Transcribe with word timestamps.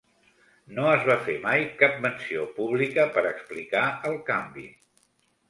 No 0.77 0.85
es 0.93 1.03
va 1.09 1.17
fer 1.27 1.35
mai 1.43 1.61
cap 1.81 1.99
menció 2.07 2.47
pública 2.57 3.07
per 3.19 3.25
explicar 3.33 3.85
el 4.13 4.19
canvi. 4.33 4.67